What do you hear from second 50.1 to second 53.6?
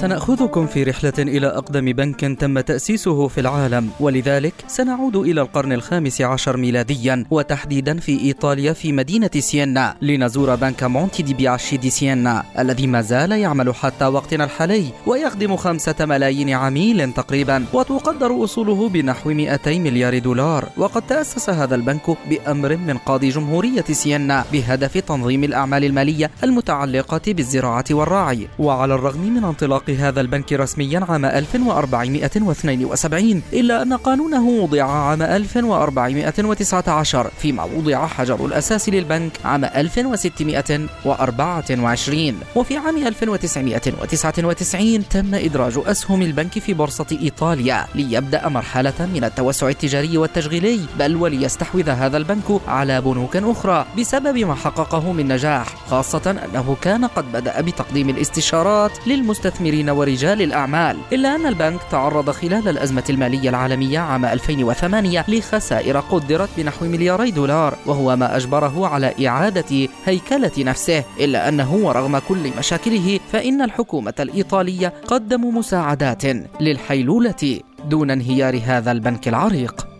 والتشغيلي بل وليستحوذ هذا البنك على بنوك